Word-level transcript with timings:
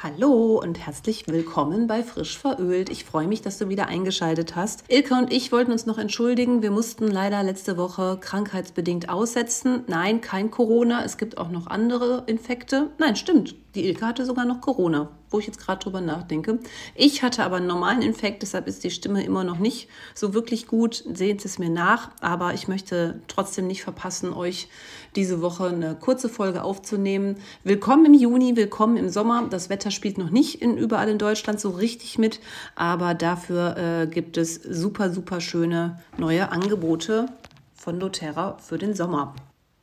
Hallo 0.00 0.60
und 0.62 0.78
herzlich 0.78 1.26
willkommen 1.26 1.88
bei 1.88 2.04
Frisch 2.04 2.38
verölt. 2.38 2.88
Ich 2.88 3.04
freue 3.04 3.26
mich, 3.26 3.42
dass 3.42 3.58
du 3.58 3.68
wieder 3.68 3.88
eingeschaltet 3.88 4.54
hast. 4.54 4.84
Ilka 4.86 5.18
und 5.18 5.32
ich 5.32 5.50
wollten 5.50 5.72
uns 5.72 5.86
noch 5.86 5.98
entschuldigen. 5.98 6.62
Wir 6.62 6.70
mussten 6.70 7.08
leider 7.08 7.42
letzte 7.42 7.76
Woche 7.76 8.16
krankheitsbedingt 8.20 9.08
aussetzen. 9.08 9.82
Nein, 9.88 10.20
kein 10.20 10.52
Corona. 10.52 11.04
Es 11.04 11.16
gibt 11.16 11.36
auch 11.36 11.50
noch 11.50 11.66
andere 11.66 12.22
Infekte. 12.26 12.90
Nein, 12.98 13.16
stimmt. 13.16 13.56
Die 13.74 13.88
Ilka 13.88 14.06
hatte 14.06 14.24
sogar 14.24 14.44
noch 14.44 14.60
Corona, 14.60 15.08
wo 15.30 15.38
ich 15.38 15.46
jetzt 15.46 15.60
gerade 15.60 15.82
drüber 15.82 16.00
nachdenke. 16.00 16.58
Ich 16.94 17.22
hatte 17.22 17.44
aber 17.44 17.56
einen 17.56 17.66
normalen 17.66 18.02
Infekt, 18.02 18.42
deshalb 18.42 18.66
ist 18.66 18.84
die 18.84 18.90
Stimme 18.90 19.24
immer 19.24 19.44
noch 19.44 19.58
nicht 19.58 19.88
so 20.14 20.34
wirklich 20.34 20.66
gut. 20.66 21.04
Seht 21.12 21.44
es 21.44 21.58
mir 21.58 21.70
nach, 21.70 22.10
aber 22.20 22.54
ich 22.54 22.68
möchte 22.68 23.20
trotzdem 23.28 23.66
nicht 23.66 23.82
verpassen, 23.82 24.32
euch 24.32 24.68
diese 25.16 25.40
Woche 25.42 25.68
eine 25.68 25.94
kurze 25.94 26.28
Folge 26.28 26.62
aufzunehmen. 26.62 27.36
Willkommen 27.64 28.06
im 28.06 28.14
Juni, 28.14 28.56
willkommen 28.56 28.96
im 28.96 29.08
Sommer. 29.08 29.46
Das 29.48 29.68
Wetter 29.68 29.90
spielt 29.90 30.18
noch 30.18 30.30
nicht 30.30 30.62
in, 30.62 30.76
überall 30.76 31.08
in 31.08 31.18
Deutschland 31.18 31.60
so 31.60 31.70
richtig 31.70 32.18
mit, 32.18 32.40
aber 32.74 33.14
dafür 33.14 33.76
äh, 33.76 34.06
gibt 34.06 34.36
es 34.36 34.54
super, 34.54 35.10
super 35.10 35.40
schöne 35.40 36.00
neue 36.16 36.50
Angebote 36.50 37.26
von 37.74 38.00
doTERRA 38.00 38.58
für 38.58 38.78
den 38.78 38.94
Sommer. 38.94 39.34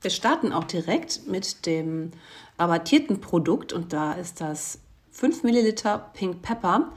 Wir 0.01 0.11
starten 0.11 0.53
auch 0.53 0.65
direkt 0.65 1.27
mit 1.27 1.65
dem 1.65 2.11
rabattierten 2.59 3.21
Produkt 3.21 3.73
und 3.73 3.91
da 3.91 4.13
ist 4.13 4.39
das 4.41 4.79
5 5.15 5.43
Milliliter 5.43 6.11
Pink 6.13 6.41
Pepper. 6.41 6.91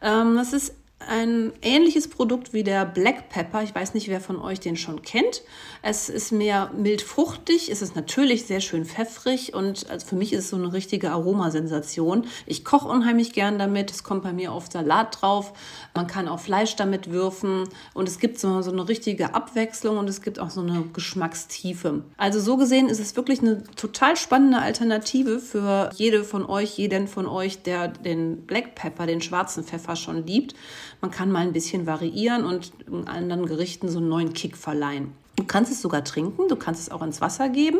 Ähm, 0.00 0.36
das 0.36 0.52
ist 0.52 0.74
ein 1.08 1.52
ähnliches 1.62 2.08
Produkt 2.08 2.52
wie 2.52 2.62
der 2.62 2.84
Black 2.84 3.28
Pepper. 3.28 3.62
Ich 3.62 3.74
weiß 3.74 3.94
nicht, 3.94 4.08
wer 4.08 4.20
von 4.20 4.40
euch 4.40 4.60
den 4.60 4.76
schon 4.76 5.02
kennt. 5.02 5.42
Es 5.82 6.08
ist 6.08 6.32
mehr 6.32 6.70
mild 6.76 7.02
fruchtig, 7.02 7.70
es 7.70 7.82
ist 7.82 7.94
natürlich 7.94 8.46
sehr 8.46 8.60
schön 8.60 8.86
pfeffrig 8.86 9.52
und 9.52 9.90
also 9.90 10.06
für 10.06 10.16
mich 10.16 10.32
ist 10.32 10.44
es 10.44 10.50
so 10.50 10.56
eine 10.56 10.72
richtige 10.72 11.10
Aromasensation. 11.10 12.26
Ich 12.46 12.64
koche 12.64 12.88
unheimlich 12.88 13.32
gern 13.32 13.58
damit, 13.58 13.90
es 13.90 14.02
kommt 14.02 14.22
bei 14.22 14.32
mir 14.32 14.52
auf 14.52 14.68
Salat 14.70 15.20
drauf. 15.20 15.52
Man 15.94 16.06
kann 16.06 16.26
auch 16.28 16.40
Fleisch 16.40 16.76
damit 16.76 17.10
würfen 17.10 17.68
und 17.92 18.08
es 18.08 18.18
gibt 18.18 18.38
so, 18.38 18.62
so 18.62 18.70
eine 18.70 18.88
richtige 18.88 19.34
Abwechslung 19.34 19.98
und 19.98 20.08
es 20.08 20.22
gibt 20.22 20.38
auch 20.38 20.50
so 20.50 20.60
eine 20.60 20.84
Geschmackstiefe. 20.92 22.02
Also 22.16 22.40
so 22.40 22.56
gesehen 22.56 22.88
ist 22.88 23.00
es 23.00 23.14
wirklich 23.16 23.40
eine 23.40 23.62
total 23.76 24.16
spannende 24.16 24.58
Alternative 24.58 25.38
für 25.38 25.90
jede 25.94 26.24
von 26.24 26.46
euch, 26.46 26.78
jeden 26.78 27.08
von 27.08 27.26
euch, 27.26 27.62
der 27.62 27.88
den 27.88 28.46
Black 28.46 28.74
Pepper, 28.74 29.06
den 29.06 29.20
schwarzen 29.20 29.64
Pfeffer 29.64 29.96
schon 29.96 30.26
liebt. 30.26 30.54
Man 31.00 31.10
kann 31.10 31.30
mal 31.30 31.40
ein 31.40 31.52
bisschen 31.52 31.86
variieren 31.86 32.44
und 32.44 32.72
anderen 33.06 33.46
Gerichten 33.46 33.88
so 33.88 33.98
einen 33.98 34.08
neuen 34.08 34.32
Kick 34.32 34.56
verleihen. 34.56 35.12
Du 35.36 35.44
kannst 35.44 35.72
es 35.72 35.82
sogar 35.82 36.04
trinken, 36.04 36.48
du 36.48 36.56
kannst 36.56 36.80
es 36.80 36.90
auch 36.90 37.02
ins 37.02 37.20
Wasser 37.20 37.48
geben, 37.48 37.78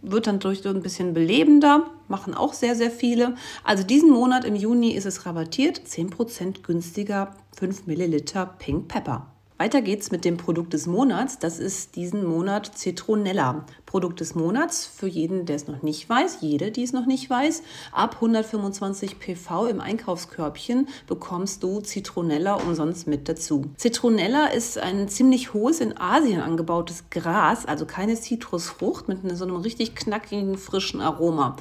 wird 0.00 0.26
dann 0.26 0.38
durch 0.38 0.62
so 0.62 0.70
ein 0.70 0.82
bisschen 0.82 1.12
belebender, 1.12 1.90
machen 2.08 2.34
auch 2.34 2.54
sehr, 2.54 2.74
sehr 2.74 2.90
viele. 2.90 3.34
Also 3.64 3.82
diesen 3.84 4.10
Monat 4.10 4.44
im 4.44 4.54
Juni 4.54 4.92
ist 4.92 5.04
es 5.04 5.26
rabattiert, 5.26 5.80
10% 5.86 6.62
günstiger, 6.62 7.34
5 7.56 7.86
Milliliter 7.86 8.46
Pink 8.58 8.88
Pepper. 8.88 9.26
Weiter 9.58 9.82
geht's 9.82 10.12
mit 10.12 10.24
dem 10.24 10.36
Produkt 10.36 10.72
des 10.72 10.86
Monats. 10.86 11.40
Das 11.40 11.58
ist 11.58 11.96
diesen 11.96 12.24
Monat 12.24 12.78
Citronella. 12.78 13.64
Produkt 13.88 14.20
des 14.20 14.34
Monats 14.34 14.84
für 14.84 15.06
jeden, 15.06 15.46
der 15.46 15.56
es 15.56 15.66
noch 15.66 15.80
nicht 15.80 16.06
weiß, 16.10 16.38
jede, 16.42 16.70
die 16.70 16.82
es 16.82 16.92
noch 16.92 17.06
nicht 17.06 17.30
weiß. 17.30 17.62
Ab 17.90 18.16
125 18.16 19.18
PV 19.18 19.66
im 19.66 19.80
Einkaufskörbchen 19.80 20.88
bekommst 21.06 21.62
du 21.62 21.80
Citronella 21.80 22.56
umsonst 22.56 23.06
mit 23.06 23.30
dazu. 23.30 23.64
Citronella 23.78 24.48
ist 24.48 24.76
ein 24.76 25.08
ziemlich 25.08 25.54
hohes 25.54 25.80
in 25.80 25.96
Asien 25.96 26.42
angebautes 26.42 27.04
Gras, 27.08 27.64
also 27.64 27.86
keine 27.86 28.14
Zitrusfrucht 28.14 29.08
mit 29.08 29.20
so 29.34 29.44
einem 29.44 29.56
richtig 29.56 29.94
knackigen, 29.94 30.58
frischen 30.58 31.00
Aroma 31.00 31.56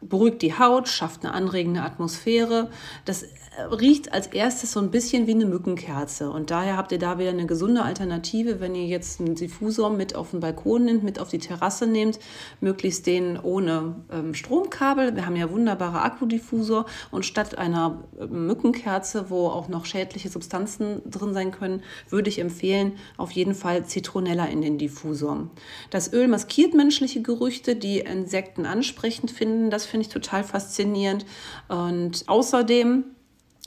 beruhigt 0.00 0.42
die 0.42 0.58
Haut, 0.58 0.88
schafft 0.88 1.24
eine 1.24 1.34
anregende 1.34 1.82
Atmosphäre. 1.82 2.70
Das 3.04 3.24
riecht 3.70 4.12
als 4.12 4.26
erstes 4.26 4.72
so 4.72 4.80
ein 4.80 4.90
bisschen 4.90 5.26
wie 5.26 5.34
eine 5.34 5.46
Mückenkerze. 5.46 6.30
Und 6.30 6.50
daher 6.50 6.76
habt 6.76 6.92
ihr 6.92 6.98
da 6.98 7.18
wieder 7.18 7.30
eine 7.30 7.46
gesunde 7.46 7.82
Alternative, 7.82 8.60
wenn 8.60 8.74
ihr 8.74 8.86
jetzt 8.86 9.20
einen 9.20 9.34
Diffusor 9.34 9.90
mit 9.90 10.14
auf 10.14 10.32
den 10.32 10.40
Balkon 10.40 10.84
nimmt, 10.84 11.02
mit 11.02 11.18
auf 11.18 11.28
die 11.28 11.38
Terrasse 11.38 11.65
nehmt, 11.86 12.18
möglichst 12.60 13.06
den 13.06 13.38
ohne 13.38 13.96
ähm, 14.12 14.34
Stromkabel. 14.34 15.16
Wir 15.16 15.26
haben 15.26 15.36
ja 15.36 15.50
wunderbare 15.50 16.02
Akkudiffusor 16.02 16.86
und 17.10 17.26
statt 17.26 17.58
einer 17.58 18.04
äh, 18.18 18.26
Mückenkerze, 18.26 19.30
wo 19.30 19.48
auch 19.48 19.68
noch 19.68 19.84
schädliche 19.84 20.28
Substanzen 20.28 21.02
drin 21.10 21.34
sein 21.34 21.50
können, 21.50 21.82
würde 22.08 22.28
ich 22.28 22.38
empfehlen, 22.38 22.92
auf 23.16 23.30
jeden 23.32 23.54
Fall 23.54 23.84
Zitronella 23.84 24.46
in 24.46 24.62
den 24.62 24.78
Diffusor. 24.78 25.50
Das 25.90 26.12
Öl 26.12 26.28
maskiert 26.28 26.74
menschliche 26.74 27.22
Gerüchte, 27.22 27.76
die 27.76 28.00
Insekten 28.00 28.66
ansprechend 28.66 29.30
finden. 29.30 29.70
Das 29.70 29.86
finde 29.86 30.06
ich 30.06 30.12
total 30.12 30.44
faszinierend. 30.44 31.26
Und 31.68 32.24
außerdem 32.28 33.04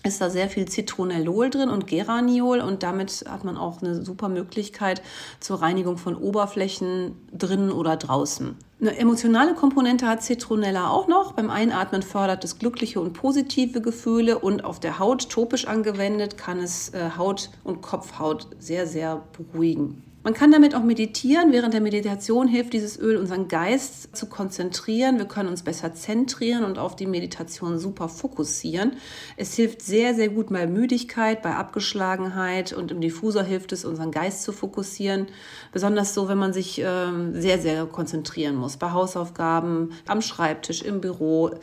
ist 0.04 0.22
da 0.22 0.30
sehr 0.30 0.50
viel 0.50 0.68
Zitronellol 0.68 1.50
drin 1.50 1.70
und 1.70 1.88
Geraniol 1.88 2.62
und 2.62 2.84
damit 2.84 3.26
hat 3.28 3.44
man 3.44 3.58
auch 3.58 3.82
eine 3.82 4.04
super 4.06 4.30
Möglichkeit 4.30 5.02
zur 5.40 5.62
Reinigung 5.62 5.98
von 5.98 6.16
Oberflächen 6.16 7.16
drinnen 7.32 7.72
oder 7.72 7.98
draußen. 7.98 8.56
Eine 8.82 8.98
emotionale 8.98 9.56
Komponente 9.56 10.08
hat 10.08 10.24
Zitronella 10.24 10.90
auch 10.90 11.10
noch. 11.10 11.34
Beim 11.34 11.50
Einatmen 11.50 12.02
fördert 12.02 12.46
es 12.46 12.60
glückliche 12.60 13.02
und 13.02 13.12
positive 13.12 13.82
Gefühle 13.82 14.40
und 14.40 14.64
auf 14.64 14.80
der 14.80 15.00
Haut 15.00 15.30
topisch 15.30 15.68
angewendet 15.68 16.38
kann 16.38 16.60
es 16.60 16.94
äh, 16.94 17.10
Haut 17.18 17.50
und 17.66 17.82
Kopfhaut 17.82 18.48
sehr, 18.60 18.88
sehr 18.88 19.22
beruhigen. 19.34 20.09
Man 20.30 20.36
kann 20.36 20.52
damit 20.52 20.76
auch 20.76 20.84
meditieren. 20.84 21.52
Während 21.52 21.74
der 21.74 21.82
Meditation 21.82 22.48
hilft 22.48 22.74
dieses 22.74 23.00
Öl, 23.00 23.18
unseren 23.18 23.48
Geist 23.48 24.16
zu 24.16 24.28
konzentrieren. 24.28 25.18
Wir 25.18 25.26
können 25.26 25.50
uns 25.50 25.64
besser 25.64 25.96
zentrieren 25.96 26.66
und 26.66 26.78
auf 26.78 26.96
die 26.96 27.08
Meditation 27.08 27.80
super 27.80 28.10
fokussieren. 28.10 28.92
Es 29.38 29.56
hilft 29.56 29.82
sehr, 29.82 30.14
sehr 30.14 30.30
gut 30.30 30.50
bei 30.50 30.68
Müdigkeit, 30.68 31.42
bei 31.42 31.56
Abgeschlagenheit 31.56 32.74
und 32.74 32.92
im 32.92 33.02
Diffusor 33.02 33.42
hilft 33.42 33.72
es, 33.72 33.86
unseren 33.86 34.12
Geist 34.12 34.44
zu 34.44 34.52
fokussieren. 34.52 35.30
Besonders 35.72 36.14
so, 36.14 36.30
wenn 36.30 36.38
man 36.38 36.54
sich 36.54 36.80
äh, 36.80 37.34
sehr, 37.34 37.58
sehr 37.58 37.88
konzentrieren 37.88 38.56
muss. 38.56 38.78
Bei 38.78 38.92
Hausaufgaben, 38.92 39.94
am 40.06 40.22
Schreibtisch, 40.22 40.84
im 40.84 41.02
Büro. 41.02 41.56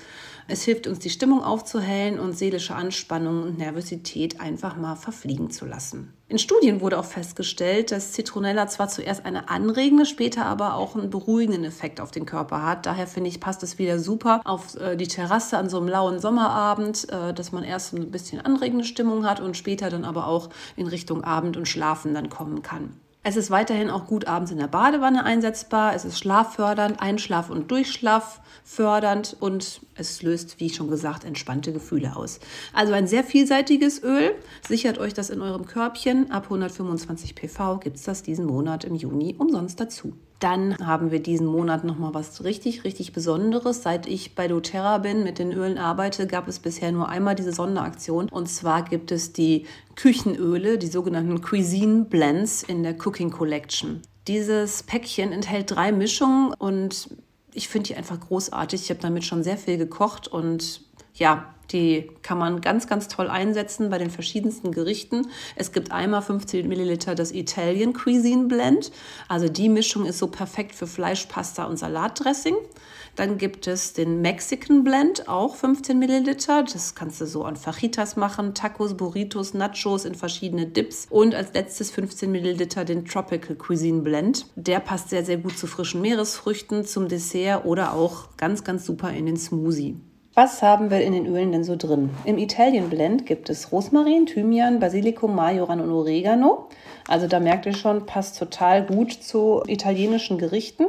Es 0.48 0.62
hilft 0.62 0.86
uns, 0.86 1.00
die 1.00 1.10
Stimmung 1.10 1.42
aufzuhellen 1.42 2.20
und 2.20 2.36
seelische 2.36 2.74
Anspannung 2.74 3.42
und 3.42 3.58
Nervosität 3.58 4.40
einfach 4.40 4.76
mal 4.76 4.94
verfliegen 4.94 5.50
zu 5.50 5.66
lassen. 5.66 6.12
In 6.28 6.38
Studien 6.38 6.80
wurde 6.80 6.98
auch 6.98 7.04
festgestellt, 7.04 7.92
dass 7.92 8.12
Zitronella 8.12 8.66
zwar 8.66 8.88
zuerst 8.88 9.24
eine 9.24 9.48
anregende, 9.48 10.06
später 10.06 10.44
aber 10.44 10.74
auch 10.74 10.96
einen 10.96 11.10
beruhigenden 11.10 11.64
Effekt 11.64 12.00
auf 12.00 12.10
den 12.10 12.26
Körper 12.26 12.62
hat. 12.64 12.86
Daher 12.86 13.06
finde 13.06 13.30
ich, 13.30 13.40
passt 13.40 13.62
es 13.62 13.78
wieder 13.78 13.98
super 13.98 14.40
auf 14.44 14.76
äh, 14.76 14.96
die 14.96 15.06
Terrasse 15.06 15.56
an 15.56 15.68
so 15.68 15.78
einem 15.78 15.88
lauen 15.88 16.18
Sommerabend, 16.20 17.08
äh, 17.10 17.32
dass 17.32 17.52
man 17.52 17.62
erst 17.62 17.92
ein 17.92 18.10
bisschen 18.10 18.40
anregende 18.40 18.84
Stimmung 18.84 19.24
hat 19.24 19.40
und 19.40 19.56
später 19.56 19.88
dann 19.88 20.04
aber 20.04 20.26
auch 20.26 20.50
in 20.76 20.88
Richtung 20.88 21.22
Abend 21.22 21.56
und 21.56 21.68
Schlafen 21.68 22.12
dann 22.14 22.28
kommen 22.28 22.62
kann. 22.62 22.94
Es 23.28 23.34
ist 23.34 23.50
weiterhin 23.50 23.90
auch 23.90 24.06
gut 24.06 24.28
abends 24.28 24.52
in 24.52 24.58
der 24.58 24.68
Badewanne 24.68 25.24
einsetzbar. 25.24 25.96
Es 25.96 26.04
ist 26.04 26.16
schlaffördernd, 26.16 27.00
Einschlaf- 27.00 27.50
und 27.50 27.72
Durchschlaf 27.72 28.40
fördernd 28.62 29.36
und 29.40 29.80
es 29.96 30.22
löst, 30.22 30.60
wie 30.60 30.70
schon 30.70 30.88
gesagt, 30.88 31.24
entspannte 31.24 31.72
Gefühle 31.72 32.14
aus. 32.14 32.38
Also 32.72 32.92
ein 32.92 33.08
sehr 33.08 33.24
vielseitiges 33.24 34.00
Öl. 34.00 34.36
Sichert 34.68 34.98
euch 34.98 35.12
das 35.12 35.30
in 35.30 35.42
eurem 35.42 35.66
Körbchen. 35.66 36.30
Ab 36.30 36.44
125 36.44 37.34
PV 37.34 37.78
gibt 37.78 37.96
es 37.96 38.04
das 38.04 38.22
diesen 38.22 38.46
Monat 38.46 38.84
im 38.84 38.94
Juni 38.94 39.34
umsonst 39.36 39.80
dazu. 39.80 40.12
Dann 40.38 40.76
haben 40.78 41.10
wir 41.10 41.20
diesen 41.20 41.46
Monat 41.46 41.84
nochmal 41.84 42.12
was 42.12 42.44
richtig, 42.44 42.84
richtig 42.84 43.12
Besonderes. 43.12 43.82
Seit 43.82 44.06
ich 44.06 44.34
bei 44.34 44.48
doTERRA 44.48 44.98
bin, 44.98 45.24
mit 45.24 45.38
den 45.38 45.52
Ölen 45.52 45.78
arbeite, 45.78 46.26
gab 46.26 46.46
es 46.46 46.58
bisher 46.58 46.92
nur 46.92 47.08
einmal 47.08 47.34
diese 47.34 47.52
Sonderaktion. 47.52 48.28
Und 48.28 48.46
zwar 48.46 48.84
gibt 48.84 49.12
es 49.12 49.32
die 49.32 49.66
Küchenöle, 49.94 50.76
die 50.76 50.88
sogenannten 50.88 51.40
Cuisine 51.40 52.04
Blends 52.04 52.62
in 52.62 52.82
der 52.82 52.94
Cooking 52.94 53.30
Collection. 53.30 54.02
Dieses 54.28 54.82
Päckchen 54.82 55.32
enthält 55.32 55.70
drei 55.70 55.90
Mischungen 55.92 56.52
und 56.58 57.08
ich 57.54 57.68
finde 57.68 57.88
die 57.88 57.96
einfach 57.96 58.20
großartig. 58.20 58.82
Ich 58.82 58.90
habe 58.90 59.00
damit 59.00 59.24
schon 59.24 59.42
sehr 59.42 59.56
viel 59.56 59.78
gekocht 59.78 60.28
und 60.28 60.82
ja, 61.14 61.54
Die 61.72 62.10
kann 62.22 62.38
man 62.38 62.60
ganz, 62.60 62.86
ganz 62.86 63.08
toll 63.08 63.28
einsetzen 63.28 63.90
bei 63.90 63.98
den 63.98 64.10
verschiedensten 64.10 64.72
Gerichten. 64.72 65.28
Es 65.56 65.72
gibt 65.72 65.92
einmal 65.92 66.22
15 66.22 66.68
Milliliter 66.68 67.14
das 67.14 67.32
Italian 67.32 67.92
Cuisine 67.92 68.46
Blend. 68.46 68.92
Also 69.28 69.48
die 69.48 69.68
Mischung 69.68 70.06
ist 70.06 70.18
so 70.18 70.28
perfekt 70.28 70.74
für 70.74 70.86
Fleisch, 70.86 71.26
Pasta 71.26 71.64
und 71.64 71.78
Salatdressing. 71.78 72.56
Dann 73.16 73.38
gibt 73.38 73.66
es 73.66 73.94
den 73.94 74.20
Mexican 74.20 74.84
Blend, 74.84 75.26
auch 75.26 75.56
15 75.56 75.98
Milliliter. 75.98 76.62
Das 76.62 76.94
kannst 76.94 77.20
du 77.20 77.26
so 77.26 77.44
an 77.44 77.56
Fajitas 77.56 78.16
machen, 78.16 78.54
Tacos, 78.54 78.94
Burritos, 78.94 79.54
Nachos 79.54 80.04
in 80.04 80.14
verschiedene 80.14 80.66
Dips. 80.66 81.06
Und 81.08 81.34
als 81.34 81.54
letztes 81.54 81.90
15 81.90 82.30
Milliliter 82.30 82.84
den 82.84 83.06
Tropical 83.06 83.56
Cuisine 83.56 84.02
Blend. 84.02 84.46
Der 84.54 84.80
passt 84.80 85.08
sehr, 85.08 85.24
sehr 85.24 85.38
gut 85.38 85.58
zu 85.58 85.66
frischen 85.66 86.02
Meeresfrüchten, 86.02 86.84
zum 86.84 87.08
Dessert 87.08 87.64
oder 87.64 87.94
auch 87.94 88.36
ganz, 88.36 88.64
ganz 88.64 88.84
super 88.84 89.10
in 89.10 89.24
den 89.24 89.38
Smoothie. 89.38 89.96
Was 90.38 90.62
haben 90.62 90.90
wir 90.90 91.00
in 91.00 91.14
den 91.14 91.24
Ölen 91.24 91.50
denn 91.50 91.64
so 91.64 91.76
drin? 91.76 92.10
Im 92.26 92.36
Italien 92.36 92.90
Blend 92.90 93.24
gibt 93.24 93.48
es 93.48 93.72
Rosmarin, 93.72 94.26
Thymian, 94.26 94.80
Basilikum, 94.80 95.34
Majoran 95.34 95.80
und 95.80 95.90
Oregano. 95.90 96.68
Also 97.08 97.26
da 97.26 97.40
merkt 97.40 97.64
ihr 97.64 97.72
schon, 97.72 98.04
passt 98.04 98.38
total 98.38 98.84
gut 98.84 99.14
zu 99.14 99.62
italienischen 99.66 100.36
Gerichten. 100.36 100.88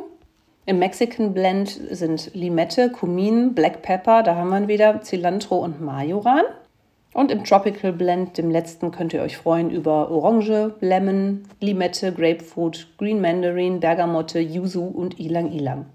Im 0.66 0.80
Mexican 0.80 1.34
Blend 1.34 1.70
sind 1.70 2.32
Limette, 2.34 2.90
Kumin, 2.90 3.56
Black 3.56 3.84
Pepper, 3.84 4.22
da 4.22 4.36
haben 4.36 4.50
wir 4.50 4.68
wieder 4.68 5.00
Cilantro 5.02 5.60
und 5.60 5.80
Majoran. 5.80 6.44
Und 7.14 7.32
im 7.32 7.46
Tropical 7.46 7.94
Blend, 7.94 8.38
dem 8.38 8.52
letzten, 8.52 8.92
könnt 8.92 9.14
ihr 9.14 9.22
euch 9.22 9.38
freuen 9.38 9.70
über 9.72 10.12
Orange, 10.12 10.74
Lemon, 10.82 11.46
Limette, 11.62 12.12
Grapefruit, 12.12 12.90
Green 12.98 13.22
Mandarin, 13.22 13.80
Bergamotte, 13.80 14.42
Yuzu 14.42 14.84
und 14.84 15.18
Ilang 15.22 15.54
Ilang. 15.54 15.86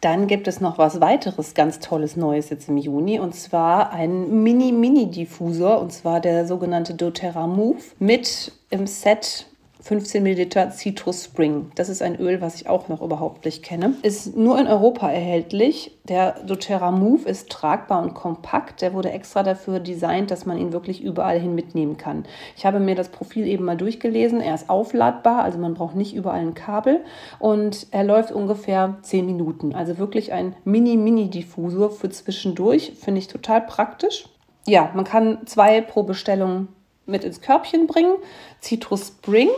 Dann 0.00 0.28
gibt 0.28 0.48
es 0.48 0.60
noch 0.60 0.78
was 0.78 1.00
weiteres 1.02 1.52
ganz 1.52 1.78
tolles 1.78 2.16
Neues 2.16 2.48
jetzt 2.48 2.68
im 2.68 2.78
Juni 2.78 3.20
und 3.20 3.34
zwar 3.34 3.92
ein 3.92 4.42
Mini-Mini-Diffusor 4.42 5.78
und 5.78 5.92
zwar 5.92 6.20
der 6.20 6.46
sogenannte 6.46 6.94
doTERRA 6.94 7.46
Move 7.46 7.82
mit 7.98 8.52
im 8.70 8.86
Set 8.86 9.46
15 9.82 10.22
Milliliter 10.22 10.70
Citrus 10.70 11.24
Spring. 11.24 11.72
Das 11.74 11.88
ist 11.88 12.02
ein 12.02 12.16
Öl, 12.16 12.40
was 12.40 12.54
ich 12.54 12.68
auch 12.68 12.88
noch 12.88 13.00
überhaupt 13.00 13.44
nicht 13.44 13.62
kenne. 13.62 13.94
Ist 14.02 14.36
nur 14.36 14.58
in 14.58 14.66
Europa 14.66 15.10
erhältlich. 15.10 15.96
Der 16.04 16.32
doTERRA 16.44 16.90
Move 16.90 17.28
ist 17.28 17.48
tragbar 17.48 18.02
und 18.02 18.14
kompakt. 18.14 18.82
Der 18.82 18.92
wurde 18.92 19.10
extra 19.10 19.42
dafür 19.42 19.80
designt, 19.80 20.30
dass 20.30 20.44
man 20.44 20.58
ihn 20.58 20.72
wirklich 20.72 21.02
überall 21.02 21.40
hin 21.40 21.54
mitnehmen 21.54 21.96
kann. 21.96 22.24
Ich 22.56 22.66
habe 22.66 22.78
mir 22.78 22.94
das 22.94 23.08
Profil 23.08 23.46
eben 23.46 23.64
mal 23.64 23.76
durchgelesen. 23.76 24.40
Er 24.40 24.54
ist 24.54 24.68
aufladbar, 24.68 25.42
also 25.42 25.58
man 25.58 25.74
braucht 25.74 25.94
nicht 25.94 26.14
überall 26.14 26.40
ein 26.40 26.54
Kabel. 26.54 27.00
Und 27.38 27.86
er 27.90 28.04
läuft 28.04 28.32
ungefähr 28.32 28.98
10 29.02 29.24
Minuten. 29.24 29.74
Also 29.74 29.96
wirklich 29.96 30.32
ein 30.32 30.54
Mini-Mini-Diffusor 30.64 31.90
für 31.90 32.10
zwischendurch. 32.10 32.92
Finde 33.00 33.20
ich 33.20 33.28
total 33.28 33.62
praktisch. 33.62 34.28
Ja, 34.66 34.90
man 34.94 35.04
kann 35.04 35.46
zwei 35.46 35.80
pro 35.80 36.02
Bestellung 36.02 36.68
mit 37.06 37.24
ins 37.24 37.40
Körbchen 37.40 37.86
bringen. 37.86 38.16
Citrus 38.60 39.08
Spring 39.08 39.48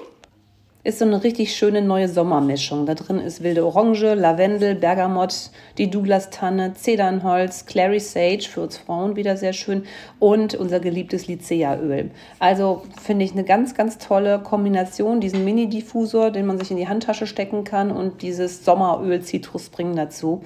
ist 0.85 0.99
so 0.99 1.05
eine 1.05 1.23
richtig 1.23 1.55
schöne 1.55 1.81
neue 1.81 2.09
Sommermischung. 2.09 2.87
Da 2.87 2.95
drin 2.95 3.19
ist 3.19 3.43
wilde 3.45 3.65
Orange, 3.65 4.15
Lavendel, 4.15 4.75
Bergamott, 4.75 5.51
die 5.79 5.89
Douglas-Tanne, 5.89 6.75
Zedernholz, 6.75 7.67
Clary 7.67 8.01
Sage, 8.01 8.49
für 8.51 8.63
uns 8.63 8.79
Frauen 8.79 9.15
wieder 9.15 9.37
sehr 9.37 9.53
schön 9.53 9.85
und 10.19 10.57
unser 10.57 10.81
geliebtes 10.81 11.29
Lycea-Öl. 11.29 12.11
Also 12.41 12.83
finde 13.01 13.25
ich 13.25 13.33
eine 13.33 13.45
ganz, 13.45 13.77
ganz 13.77 13.99
tolle 13.99 14.41
Kombination, 14.41 15.21
diesen 15.21 15.45
Mini-Diffusor, 15.45 16.33
den 16.33 16.47
man 16.47 16.59
sich 16.59 16.73
in 16.73 16.77
die 16.77 16.89
Handtasche 16.89 17.29
stecken 17.29 17.63
kann 17.63 17.93
und 17.93 18.21
dieses 18.23 18.65
Sommeröl 18.65 19.23
Citrus 19.23 19.67
Spring 19.67 19.95
dazu. 19.95 20.43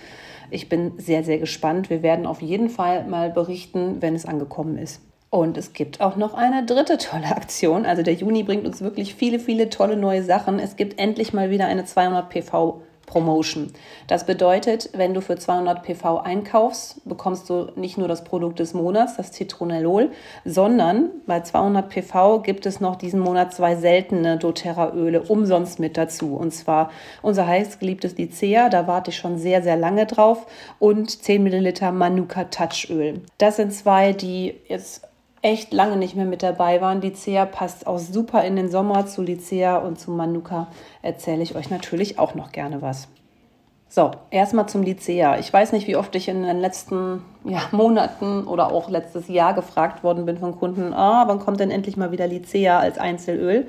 Ich 0.50 0.68
bin 0.68 0.92
sehr, 0.98 1.24
sehr 1.24 1.38
gespannt. 1.38 1.88
Wir 1.88 2.02
werden 2.02 2.26
auf 2.26 2.42
jeden 2.42 2.68
Fall 2.68 3.06
mal 3.06 3.30
berichten, 3.30 4.02
wenn 4.02 4.14
es 4.14 4.26
angekommen 4.26 4.76
ist. 4.76 5.00
Und 5.36 5.58
es 5.58 5.74
gibt 5.74 6.00
auch 6.00 6.16
noch 6.16 6.32
eine 6.32 6.64
dritte 6.64 6.96
tolle 6.96 7.26
Aktion. 7.26 7.84
Also 7.84 8.02
der 8.02 8.14
Juni 8.14 8.42
bringt 8.42 8.64
uns 8.64 8.80
wirklich 8.80 9.14
viele, 9.14 9.38
viele 9.38 9.68
tolle 9.68 9.98
neue 9.98 10.22
Sachen. 10.22 10.58
Es 10.58 10.76
gibt 10.76 10.98
endlich 10.98 11.34
mal 11.34 11.50
wieder 11.50 11.66
eine 11.66 11.84
200 11.84 12.30
PV 12.30 12.80
Promotion. 13.04 13.70
Das 14.08 14.24
bedeutet, 14.24 14.88
wenn 14.94 15.12
du 15.12 15.20
für 15.20 15.36
200 15.36 15.82
PV 15.82 16.20
einkaufst, 16.22 17.06
bekommst 17.06 17.50
du 17.50 17.70
nicht 17.76 17.98
nur 17.98 18.08
das 18.08 18.24
Produkt 18.24 18.58
des 18.60 18.72
Monats, 18.72 19.16
das 19.16 19.32
Citronellol, 19.32 20.10
sondern 20.46 21.10
bei 21.26 21.40
200 21.40 21.88
PV 21.88 22.40
gibt 22.40 22.64
es 22.64 22.80
noch 22.80 22.96
diesen 22.96 23.20
Monat 23.20 23.52
zwei 23.52 23.76
seltene 23.76 24.38
doTERRA-Öle 24.38 25.20
umsonst 25.22 25.78
mit 25.78 25.98
dazu. 25.98 26.34
Und 26.34 26.52
zwar 26.52 26.90
unser 27.20 27.46
heißgeliebtes 27.46 28.16
Lycea, 28.16 28.70
da 28.70 28.86
warte 28.86 29.10
ich 29.10 29.18
schon 29.18 29.38
sehr, 29.38 29.62
sehr 29.62 29.76
lange 29.76 30.06
drauf, 30.06 30.46
und 30.78 31.10
10 31.10 31.42
Milliliter 31.42 31.92
Manuka 31.92 32.44
Touchöl. 32.44 33.20
Das 33.36 33.56
sind 33.56 33.72
zwei, 33.72 34.12
die 34.12 34.54
jetzt 34.66 35.06
echt 35.46 35.72
lange 35.72 35.96
nicht 35.96 36.16
mehr 36.16 36.24
mit 36.24 36.42
dabei 36.42 36.80
waren. 36.80 37.00
Lycea 37.00 37.46
passt 37.46 37.86
auch 37.86 37.98
super 37.98 38.42
in 38.42 38.56
den 38.56 38.68
Sommer. 38.68 39.06
Zu 39.06 39.22
Lycea 39.22 39.76
und 39.76 39.98
zu 39.98 40.10
Manuka 40.10 40.66
erzähle 41.02 41.42
ich 41.44 41.54
euch 41.54 41.70
natürlich 41.70 42.18
auch 42.18 42.34
noch 42.34 42.50
gerne 42.50 42.82
was. 42.82 43.06
So, 43.88 44.10
erstmal 44.32 44.68
zum 44.68 44.82
Lycea. 44.82 45.38
Ich 45.38 45.52
weiß 45.52 45.70
nicht, 45.70 45.86
wie 45.86 45.94
oft 45.94 46.16
ich 46.16 46.26
in 46.26 46.42
den 46.42 46.58
letzten 46.58 47.22
ja, 47.44 47.62
Monaten 47.70 48.42
oder 48.42 48.72
auch 48.72 48.90
letztes 48.90 49.28
Jahr 49.28 49.54
gefragt 49.54 50.02
worden 50.02 50.26
bin 50.26 50.36
von 50.36 50.58
Kunden, 50.58 50.92
ah, 50.92 51.28
wann 51.28 51.38
kommt 51.38 51.60
denn 51.60 51.70
endlich 51.70 51.96
mal 51.96 52.10
wieder 52.10 52.26
Lycea 52.26 52.80
als 52.80 52.98
Einzelöl? 52.98 53.68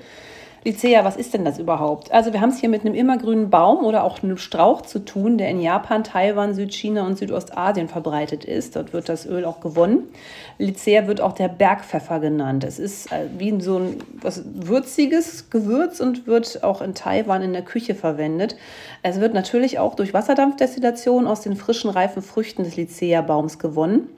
Lycea, 0.63 1.05
was 1.05 1.15
ist 1.15 1.33
denn 1.33 1.45
das 1.45 1.59
überhaupt? 1.59 2.11
Also 2.11 2.33
wir 2.33 2.41
haben 2.41 2.49
es 2.49 2.59
hier 2.59 2.69
mit 2.69 2.81
einem 2.81 2.93
immergrünen 2.93 3.49
Baum 3.49 3.85
oder 3.85 4.03
auch 4.03 4.21
einem 4.21 4.37
Strauch 4.37 4.81
zu 4.81 4.99
tun, 4.99 5.37
der 5.37 5.49
in 5.49 5.61
Japan, 5.61 6.03
Taiwan, 6.03 6.53
Südchina 6.53 7.05
und 7.05 7.17
Südostasien 7.17 7.87
verbreitet 7.87 8.43
ist. 8.43 8.75
Dort 8.75 8.91
wird 8.91 9.07
das 9.07 9.25
Öl 9.25 9.45
auch 9.45 9.61
gewonnen. 9.61 10.09
Lycea 10.57 11.07
wird 11.07 11.21
auch 11.21 11.33
der 11.33 11.47
Bergpfeffer 11.47 12.19
genannt. 12.19 12.63
Es 12.63 12.79
ist 12.79 13.11
äh, 13.11 13.27
wie 13.37 13.59
so 13.61 13.77
ein 13.77 13.97
was 14.21 14.43
würziges 14.45 15.49
Gewürz 15.49 15.99
und 15.99 16.27
wird 16.27 16.63
auch 16.63 16.81
in 16.81 16.93
Taiwan 16.93 17.41
in 17.41 17.53
der 17.53 17.61
Küche 17.61 17.95
verwendet. 17.95 18.57
Es 19.03 19.19
wird 19.19 19.33
natürlich 19.33 19.79
auch 19.79 19.95
durch 19.95 20.13
Wasserdampfdestillation 20.13 21.27
aus 21.27 21.41
den 21.41 21.55
frischen, 21.55 21.89
reifen 21.89 22.21
Früchten 22.21 22.63
des 22.63 22.75
Lycea-Baums 22.75 23.59
gewonnen. 23.59 24.09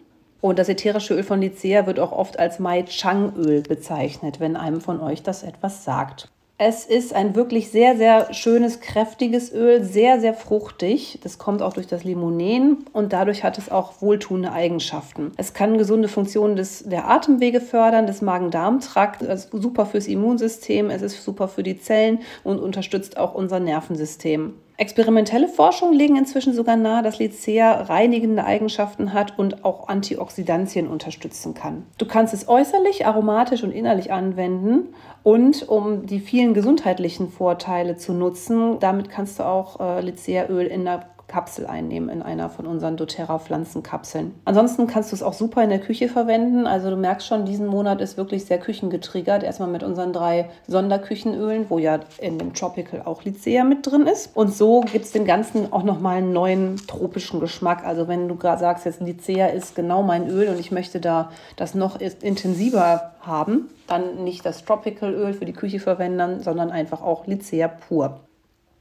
Und 0.42 0.60
das 0.60 0.70
ätherische 0.70 1.16
Öl 1.16 1.24
von 1.24 1.42
Lycea 1.42 1.86
wird 1.86 2.00
auch 2.00 2.12
oft 2.12 2.40
als 2.40 2.60
Mai 2.60 2.84
Chang 2.84 3.34
Öl 3.36 3.62
bezeichnet, 3.62 4.40
wenn 4.40 4.56
einem 4.56 4.82
von 4.82 5.02
euch 5.02 5.22
das 5.22 5.44
etwas 5.44 5.84
sagt. 5.84 6.30
Es 6.62 6.84
ist 6.84 7.14
ein 7.16 7.36
wirklich 7.36 7.72
sehr, 7.72 7.96
sehr 7.96 8.34
schönes, 8.34 8.82
kräftiges 8.82 9.54
Öl, 9.54 9.82
sehr, 9.82 10.20
sehr 10.20 10.34
fruchtig. 10.34 11.18
Das 11.24 11.38
kommt 11.38 11.62
auch 11.62 11.72
durch 11.72 11.88
das 11.88 12.04
Limonen 12.04 12.86
und 12.92 13.14
dadurch 13.14 13.46
hat 13.46 13.58
es 13.58 13.72
auch 13.72 14.02
wohltuende 14.02 14.52
Eigenschaften. 14.52 15.32
Es 15.38 15.54
kann 15.54 15.78
gesunde 15.78 16.10
Funktionen 16.10 16.58
des, 16.58 16.84
der 16.84 17.10
Atemwege 17.10 17.62
fördern, 17.62 18.08
des 18.08 18.22
Magen-Darm-Trakts, 18.22 19.22
ist 19.26 19.50
super 19.54 19.86
fürs 19.86 20.08
Immunsystem, 20.08 20.90
es 20.90 21.02
ist 21.02 21.24
super 21.24 21.48
für 21.48 21.64
die 21.64 21.80
Zellen 21.80 22.20
und 22.44 22.60
unterstützt 22.60 23.16
auch 23.16 23.36
unser 23.36 23.62
Nervensystem. 23.62 24.56
Experimentelle 24.80 25.50
Forschungen 25.50 25.94
legen 25.94 26.16
inzwischen 26.16 26.54
sogar 26.54 26.78
nahe, 26.78 27.04
dass 27.04 27.20
Lycea 27.20 27.82
reinigende 27.82 28.46
Eigenschaften 28.46 29.12
hat 29.12 29.38
und 29.38 29.66
auch 29.66 29.90
Antioxidantien 29.90 30.88
unterstützen 30.88 31.54
kann. 31.54 31.84
Du 31.98 32.06
kannst 32.06 32.34
es 32.34 32.48
äußerlich, 32.48 33.06
aromatisch 33.06 33.62
und 33.64 33.72
innerlich 33.72 34.14
anwenden 34.14 34.94
und 35.22 35.68
um 35.68 36.06
die 36.06 36.22
vielen 36.22 36.54
gesundheitlichen 36.54 37.30
Vorteile 37.30 37.98
zu 37.98 38.14
nutzen, 38.14 38.80
damit 38.80 39.10
kannst 39.10 39.40
du 39.40 39.44
auch 39.44 39.82
äh, 39.82 40.00
Lycea-Öl 40.00 40.68
in 40.68 40.86
der 40.86 41.10
Kapsel 41.30 41.68
einnehmen 41.68 42.10
in 42.10 42.22
einer 42.22 42.50
von 42.50 42.68
unseren 42.68 42.98
doTERRA 42.98 43.40
Pflanzenkapseln. 43.40 44.34
Ansonsten 44.44 44.88
kannst 44.88 45.12
du 45.12 45.16
es 45.16 45.24
auch 45.24 45.32
super 45.34 45.64
in 45.64 45.70
der 45.70 45.80
Küche 45.80 46.10
verwenden. 46.10 46.68
Also 46.68 46.90
du 46.90 46.98
merkst 46.98 47.26
schon, 47.26 47.46
diesen 47.46 47.68
Monat 47.68 48.02
ist 48.02 48.18
wirklich 48.18 48.44
sehr 48.46 48.60
küchengetriggert. 48.60 49.44
Erstmal 49.44 49.70
mit 49.70 49.84
unseren 49.84 50.12
drei 50.12 50.50
Sonderküchenölen, 50.68 51.68
wo 51.70 51.78
ja 51.78 52.00
in 52.18 52.38
dem 52.38 52.54
Tropical 52.54 53.04
auch 53.06 53.24
Lycea 53.24 53.64
mit 53.64 53.88
drin 53.88 54.08
ist. 54.08 54.36
Und 54.36 54.54
so 54.54 54.82
gibt 54.82 55.06
es 55.06 55.12
dem 55.12 55.26
Ganzen 55.26 55.72
auch 55.72 55.84
nochmal 55.84 56.18
einen 56.18 56.34
neuen 56.34 56.76
tropischen 56.88 57.40
Geschmack. 57.40 57.86
Also 57.86 58.08
wenn 58.08 58.28
du 58.28 58.36
gerade 58.36 58.60
sagst, 58.60 58.86
jetzt 58.86 59.00
Lycea 59.00 59.48
ist 59.48 59.76
genau 59.76 60.04
mein 60.04 60.28
Öl 60.28 60.50
und 60.50 60.60
ich 60.60 60.72
möchte 60.72 61.00
da 61.00 61.30
das 61.56 61.76
noch 61.76 62.00
intensiver 62.02 63.14
haben, 63.22 63.70
dann 63.88 64.24
nicht 64.24 64.46
das 64.46 64.66
Tropical 64.66 65.14
Öl 65.14 65.34
für 65.34 65.46
die 65.46 65.54
Küche 65.54 65.80
verwenden, 65.80 66.42
sondern 66.42 66.72
einfach 66.72 67.02
auch 67.02 67.28
Lycea 67.28 67.68
pur. 67.68 68.20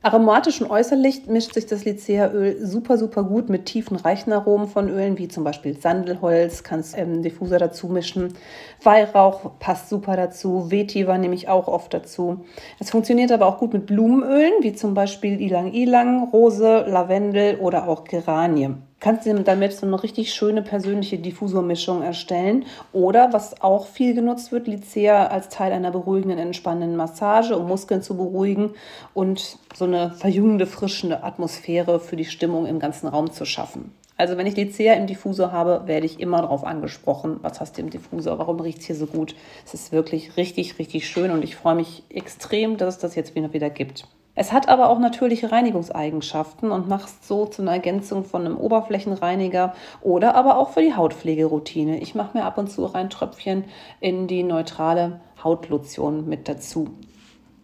Aromatisch 0.00 0.60
und 0.60 0.70
äußerlich 0.70 1.26
mischt 1.26 1.54
sich 1.54 1.66
das 1.66 1.84
Lycea-Öl 1.84 2.64
super, 2.64 2.96
super 2.98 3.24
gut 3.24 3.48
mit 3.48 3.66
tiefen, 3.66 3.96
reichen 3.96 4.32
Aromen 4.32 4.68
von 4.68 4.88
Ölen, 4.88 5.18
wie 5.18 5.26
zum 5.26 5.42
Beispiel 5.42 5.76
Sandelholz, 5.76 6.62
kannst 6.62 6.96
ähm, 6.96 7.22
Diffuser 7.22 7.58
dazu 7.58 7.88
mischen. 7.88 8.34
Weihrauch 8.80 9.58
passt 9.58 9.88
super 9.88 10.16
dazu, 10.16 10.70
Vetiver 10.70 11.18
nehme 11.18 11.34
ich 11.34 11.48
auch 11.48 11.66
oft 11.66 11.92
dazu. 11.92 12.44
Es 12.78 12.90
funktioniert 12.90 13.32
aber 13.32 13.46
auch 13.46 13.58
gut 13.58 13.72
mit 13.72 13.86
Blumenölen, 13.86 14.52
wie 14.60 14.72
zum 14.72 14.94
Beispiel 14.94 15.40
Ilang-Ilang, 15.40 16.28
Rose, 16.28 16.84
Lavendel 16.86 17.56
oder 17.56 17.88
auch 17.88 18.04
Geranie 18.04 18.76
kannst 19.00 19.26
du 19.26 19.34
damit 19.42 19.72
so 19.72 19.86
eine 19.86 20.02
richtig 20.02 20.32
schöne 20.34 20.62
persönliche 20.62 21.18
Diffusormischung 21.18 22.02
erstellen. 22.02 22.64
Oder 22.92 23.32
was 23.32 23.60
auch 23.62 23.86
viel 23.86 24.14
genutzt 24.14 24.52
wird, 24.52 24.66
Lycea 24.66 25.26
als 25.26 25.48
Teil 25.48 25.72
einer 25.72 25.90
beruhigenden, 25.90 26.38
entspannenden 26.38 26.96
Massage, 26.96 27.56
um 27.56 27.68
Muskeln 27.68 28.02
zu 28.02 28.16
beruhigen 28.16 28.74
und 29.14 29.58
so 29.74 29.84
eine 29.84 30.10
verjüngende, 30.12 30.66
frischende 30.66 31.22
Atmosphäre 31.22 32.00
für 32.00 32.16
die 32.16 32.24
Stimmung 32.24 32.66
im 32.66 32.78
ganzen 32.78 33.06
Raum 33.06 33.30
zu 33.32 33.44
schaffen. 33.44 33.92
Also 34.16 34.36
wenn 34.36 34.48
ich 34.48 34.56
Lycea 34.56 34.94
im 34.94 35.06
Diffusor 35.06 35.52
habe, 35.52 35.82
werde 35.86 36.04
ich 36.04 36.18
immer 36.18 36.42
darauf 36.42 36.64
angesprochen, 36.64 37.38
was 37.42 37.60
hast 37.60 37.78
du 37.78 37.82
im 37.82 37.90
Diffusor, 37.90 38.38
warum 38.40 38.58
riecht 38.58 38.80
es 38.80 38.86
hier 38.86 38.96
so 38.96 39.06
gut. 39.06 39.36
Es 39.64 39.74
ist 39.74 39.92
wirklich 39.92 40.36
richtig, 40.36 40.80
richtig 40.80 41.08
schön 41.08 41.30
und 41.30 41.44
ich 41.44 41.54
freue 41.54 41.76
mich 41.76 42.02
extrem, 42.08 42.76
dass 42.76 42.96
es 42.96 43.00
das 43.00 43.14
jetzt 43.14 43.36
wieder, 43.36 43.52
wieder 43.52 43.70
gibt. 43.70 44.08
Es 44.40 44.52
hat 44.52 44.68
aber 44.68 44.88
auch 44.88 45.00
natürliche 45.00 45.50
Reinigungseigenschaften 45.50 46.70
und 46.70 46.86
macht 46.86 47.24
so 47.24 47.46
zu 47.46 47.60
einer 47.60 47.72
Ergänzung 47.72 48.24
von 48.24 48.46
einem 48.46 48.56
Oberflächenreiniger 48.56 49.74
oder 50.00 50.36
aber 50.36 50.58
auch 50.58 50.70
für 50.70 50.80
die 50.80 50.94
Hautpflegeroutine. 50.94 51.98
Ich 51.98 52.14
mache 52.14 52.38
mir 52.38 52.44
ab 52.44 52.56
und 52.56 52.70
zu 52.70 52.86
auch 52.86 52.94
ein 52.94 53.10
Tröpfchen 53.10 53.64
in 53.98 54.28
die 54.28 54.44
neutrale 54.44 55.18
Hautlotion 55.42 56.28
mit 56.28 56.48
dazu. 56.48 56.90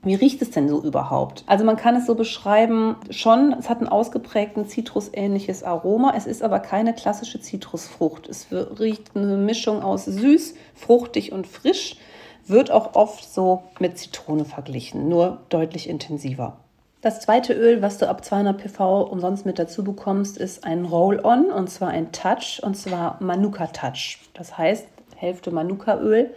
Wie 0.02 0.16
riecht 0.16 0.42
es 0.42 0.50
denn 0.50 0.68
so 0.68 0.82
überhaupt? 0.82 1.44
Also 1.46 1.64
man 1.64 1.76
kann 1.76 1.94
es 1.94 2.06
so 2.06 2.16
beschreiben, 2.16 2.96
schon, 3.08 3.54
es 3.56 3.70
hat 3.70 3.78
einen 3.78 3.88
ausgeprägten 3.88 4.66
zitrusähnliches 4.66 5.62
Aroma, 5.62 6.14
es 6.16 6.26
ist 6.26 6.42
aber 6.42 6.58
keine 6.58 6.92
klassische 6.92 7.40
Zitrusfrucht. 7.40 8.28
Es 8.28 8.48
riecht 8.50 9.14
eine 9.14 9.36
Mischung 9.36 9.80
aus 9.80 10.06
süß, 10.06 10.56
fruchtig 10.74 11.30
und 11.30 11.46
frisch, 11.46 11.98
wird 12.46 12.72
auch 12.72 12.96
oft 12.96 13.32
so 13.32 13.62
mit 13.78 13.96
Zitrone 13.96 14.44
verglichen, 14.44 15.08
nur 15.08 15.42
deutlich 15.50 15.88
intensiver. 15.88 16.63
Das 17.04 17.20
zweite 17.20 17.52
Öl, 17.52 17.82
was 17.82 17.99
du 17.99 18.08
ab 18.08 18.25
200 18.25 18.56
PV 18.56 19.02
umsonst 19.02 19.44
mit 19.44 19.58
dazu 19.58 19.84
bekommst, 19.84 20.38
ist 20.38 20.64
ein 20.64 20.87
Roll-On 20.87 21.50
und 21.50 21.68
zwar 21.68 21.90
ein 21.90 22.12
Touch 22.12 22.62
und 22.62 22.78
zwar 22.78 23.18
Manuka 23.20 23.66
Touch. 23.66 24.20
Das 24.32 24.56
heißt, 24.56 24.87
Hälfte 25.14 25.50
Manuka-Öl, 25.50 26.30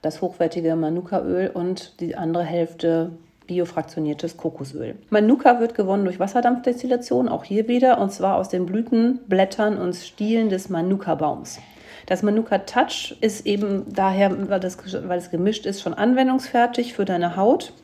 das 0.00 0.22
hochwertige 0.22 0.74
Manuka-Öl 0.74 1.50
und 1.52 2.00
die 2.00 2.16
andere 2.16 2.44
Hälfte 2.44 3.10
biofraktioniertes 3.46 4.38
Kokosöl. 4.38 4.94
Manuka 5.10 5.60
wird 5.60 5.74
gewonnen 5.74 6.06
durch 6.06 6.18
Wasserdampfdestillation, 6.18 7.28
auch 7.28 7.44
hier 7.44 7.68
wieder, 7.68 7.98
und 7.98 8.10
zwar 8.10 8.38
aus 8.38 8.48
den 8.48 8.64
Blüten, 8.64 9.20
Blättern 9.28 9.76
und 9.76 9.94
Stielen 9.94 10.48
des 10.48 10.70
Manuka-Baums. 10.70 11.58
Das 12.06 12.22
Manuka 12.22 12.56
Touch 12.56 13.18
ist 13.20 13.44
eben 13.44 13.84
daher, 13.92 14.48
weil, 14.48 14.62
weil 14.62 15.18
es 15.18 15.30
gemischt 15.30 15.66
ist, 15.66 15.82
schon 15.82 15.92
anwendungsfertig 15.92 16.94
für 16.94 17.04
deine 17.04 17.36
Haut. 17.36 17.74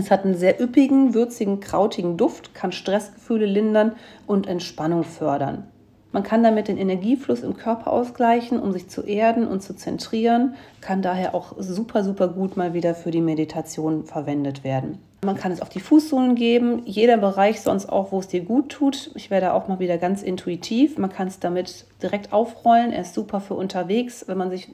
Es 0.00 0.10
hat 0.10 0.24
einen 0.24 0.34
sehr 0.34 0.58
üppigen, 0.58 1.12
würzigen, 1.12 1.60
krautigen 1.60 2.16
Duft, 2.16 2.54
kann 2.54 2.72
Stressgefühle 2.72 3.44
lindern 3.44 3.92
und 4.26 4.46
Entspannung 4.46 5.04
fördern. 5.04 5.64
Man 6.12 6.22
kann 6.24 6.42
damit 6.42 6.68
den 6.68 6.76
Energiefluss 6.76 7.42
im 7.42 7.56
Körper 7.56 7.92
ausgleichen, 7.92 8.58
um 8.58 8.72
sich 8.72 8.88
zu 8.88 9.02
erden 9.02 9.46
und 9.46 9.62
zu 9.62 9.74
zentrieren, 9.74 10.54
kann 10.80 11.02
daher 11.02 11.34
auch 11.34 11.54
super, 11.58 12.02
super 12.02 12.28
gut 12.28 12.56
mal 12.56 12.74
wieder 12.74 12.94
für 12.94 13.12
die 13.12 13.20
Meditation 13.20 14.04
verwendet 14.04 14.64
werden. 14.64 14.98
Man 15.22 15.36
kann 15.36 15.52
es 15.52 15.60
auf 15.60 15.68
die 15.68 15.80
Fußsohlen 15.80 16.34
geben, 16.34 16.80
jeder 16.86 17.18
Bereich 17.18 17.60
sonst 17.60 17.90
auch, 17.90 18.10
wo 18.10 18.20
es 18.20 18.28
dir 18.28 18.40
gut 18.40 18.70
tut. 18.70 19.10
Ich 19.14 19.30
werde 19.30 19.52
auch 19.52 19.68
mal 19.68 19.78
wieder 19.78 19.98
ganz 19.98 20.22
intuitiv. 20.22 20.96
Man 20.96 21.10
kann 21.10 21.28
es 21.28 21.38
damit 21.38 21.84
direkt 22.02 22.32
aufrollen. 22.32 22.90
Er 22.90 23.02
ist 23.02 23.12
super 23.12 23.40
für 23.40 23.52
unterwegs, 23.52 24.24
wenn 24.28 24.38
man 24.38 24.50
sich 24.50 24.70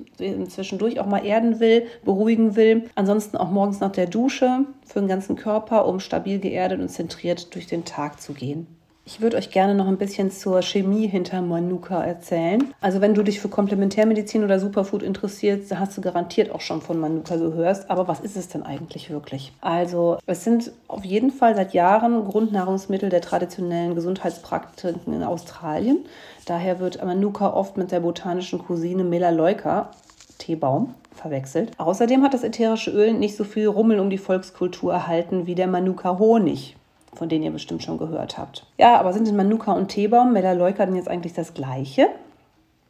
zwischendurch 0.48 1.00
auch 1.00 1.06
mal 1.06 1.26
erden 1.26 1.58
will, 1.58 1.88
beruhigen 2.04 2.54
will. 2.54 2.88
Ansonsten 2.94 3.36
auch 3.36 3.50
morgens 3.50 3.80
nach 3.80 3.90
der 3.90 4.06
Dusche 4.06 4.66
für 4.84 5.00
den 5.00 5.08
ganzen 5.08 5.34
Körper, 5.34 5.84
um 5.84 5.98
stabil 5.98 6.38
geerdet 6.38 6.80
und 6.80 6.90
zentriert 6.90 7.52
durch 7.56 7.66
den 7.66 7.84
Tag 7.84 8.20
zu 8.20 8.32
gehen. 8.32 8.68
Ich 9.08 9.20
würde 9.20 9.36
euch 9.36 9.50
gerne 9.50 9.76
noch 9.76 9.86
ein 9.86 9.98
bisschen 9.98 10.32
zur 10.32 10.62
Chemie 10.62 11.06
hinter 11.06 11.40
Manuka 11.40 12.02
erzählen. 12.02 12.74
Also 12.80 13.00
wenn 13.00 13.14
du 13.14 13.22
dich 13.22 13.38
für 13.38 13.48
Komplementärmedizin 13.48 14.42
oder 14.42 14.58
Superfood 14.58 15.04
interessierst, 15.04 15.72
hast 15.78 15.96
du 15.96 16.00
garantiert 16.00 16.50
auch 16.50 16.60
schon 16.60 16.82
von 16.82 16.98
Manuka 16.98 17.36
gehört. 17.36 17.88
Aber 17.88 18.08
was 18.08 18.18
ist 18.18 18.36
es 18.36 18.48
denn 18.48 18.64
eigentlich 18.64 19.08
wirklich? 19.08 19.52
Also 19.60 20.18
es 20.26 20.42
sind 20.42 20.72
auf 20.88 21.04
jeden 21.04 21.30
Fall 21.30 21.54
seit 21.54 21.72
Jahren 21.72 22.24
Grundnahrungsmittel 22.24 23.08
der 23.08 23.20
traditionellen 23.20 23.94
Gesundheitspraktiken 23.94 25.12
in 25.12 25.22
Australien. 25.22 26.00
Daher 26.44 26.80
wird 26.80 27.02
Manuka 27.04 27.52
oft 27.52 27.76
mit 27.76 27.92
der 27.92 28.00
botanischen 28.00 28.58
Cousine 28.58 29.04
Melaleuca, 29.04 29.92
Teebaum, 30.38 30.94
verwechselt. 31.14 31.70
Außerdem 31.78 32.24
hat 32.24 32.34
das 32.34 32.42
ätherische 32.42 32.90
Öl 32.90 33.14
nicht 33.14 33.36
so 33.36 33.44
viel 33.44 33.68
Rummel 33.68 34.00
um 34.00 34.10
die 34.10 34.18
Volkskultur 34.18 34.92
erhalten 34.92 35.46
wie 35.46 35.54
der 35.54 35.68
Manuka 35.68 36.18
Honig 36.18 36.76
von 37.16 37.28
denen 37.28 37.44
ihr 37.44 37.50
bestimmt 37.50 37.82
schon 37.82 37.98
gehört 37.98 38.38
habt. 38.38 38.66
Ja, 38.78 38.98
aber 38.98 39.12
sind 39.12 39.26
denn 39.26 39.36
Manuka 39.36 39.72
und 39.72 39.88
Teebaum, 39.88 40.32
Melaleuca 40.32 40.86
denn 40.86 40.96
jetzt 40.96 41.08
eigentlich 41.08 41.32
das 41.32 41.54
gleiche? 41.54 42.08